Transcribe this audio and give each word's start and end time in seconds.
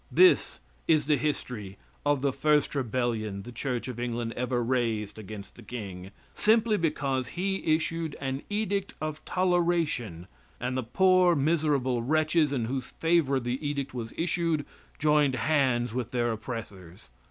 This 0.11 0.59
is 0.87 1.05
the 1.05 1.15
history 1.15 1.77
of 2.07 2.21
the 2.23 2.33
first 2.33 2.73
rebellion 2.73 3.43
the 3.43 3.51
Church 3.51 3.87
of 3.87 3.99
England 3.99 4.33
ever 4.35 4.63
raised 4.63 5.19
against 5.19 5.53
the 5.53 5.61
king, 5.61 6.09
simply 6.33 6.75
because 6.75 7.27
he 7.37 7.75
issued 7.75 8.15
an 8.19 8.41
edict 8.49 8.95
of 8.99 9.23
toleration 9.25 10.25
and 10.59 10.75
the 10.75 10.81
poor, 10.81 11.35
miserable 11.35 12.01
wretches 12.01 12.51
in 12.51 12.65
whose 12.65 12.85
favor 12.85 13.39
the 13.39 13.63
edict 13.63 13.93
was 13.93 14.11
issued 14.17 14.65
joined 14.97 15.35
hands 15.35 15.93
with 15.93 16.09
their 16.09 16.31
oppressors. 16.31 17.09